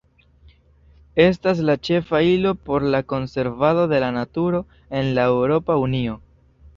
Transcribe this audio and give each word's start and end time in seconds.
Estas 1.25 1.59
la 1.69 1.75
ĉefa 1.89 2.21
ilo 2.29 2.53
por 2.69 2.85
la 2.95 3.01
konservado 3.13 3.83
de 3.91 3.99
la 4.05 4.07
naturo 4.17 4.63
en 5.01 5.13
la 5.19 5.27
Eŭropa 5.35 5.77
Unio. 5.83 6.17